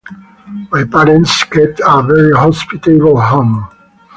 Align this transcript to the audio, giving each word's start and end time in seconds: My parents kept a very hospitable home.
My 0.71 0.83
parents 0.83 1.43
kept 1.43 1.79
a 1.87 2.01
very 2.01 2.33
hospitable 2.33 3.21
home. 3.21 3.67